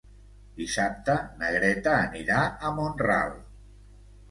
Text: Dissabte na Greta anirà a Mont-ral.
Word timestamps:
Dissabte 0.61 1.17
na 1.43 1.51
Greta 1.57 1.95
anirà 2.07 2.41
a 2.71 2.75
Mont-ral. 2.81 3.39